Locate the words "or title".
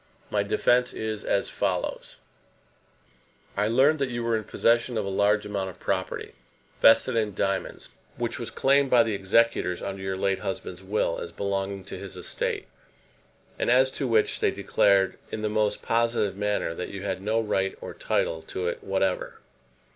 17.79-18.41